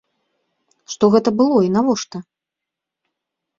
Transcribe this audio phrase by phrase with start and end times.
[0.93, 2.17] Што гэта было і навошта?